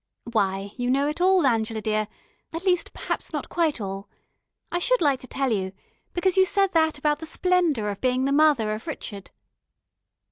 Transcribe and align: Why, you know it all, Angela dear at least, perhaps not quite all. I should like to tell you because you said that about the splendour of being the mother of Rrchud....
Why, 0.31 0.71
you 0.77 0.89
know 0.89 1.07
it 1.07 1.21
all, 1.21 1.45
Angela 1.45 1.79
dear 1.79 2.07
at 2.51 2.65
least, 2.65 2.91
perhaps 2.91 3.31
not 3.31 3.49
quite 3.49 3.79
all. 3.79 4.09
I 4.71 4.79
should 4.79 4.99
like 4.99 5.19
to 5.19 5.27
tell 5.27 5.51
you 5.51 5.73
because 6.15 6.37
you 6.37 6.43
said 6.43 6.71
that 6.73 6.97
about 6.97 7.19
the 7.19 7.27
splendour 7.27 7.87
of 7.89 8.01
being 8.01 8.25
the 8.25 8.31
mother 8.31 8.73
of 8.73 8.85
Rrchud.... 8.85 9.27